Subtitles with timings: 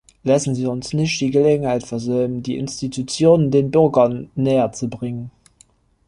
[0.23, 5.29] Lassen Sie uns nicht die Gelegenheit versäumen, die Institutionen den Bürgern näherzubringen.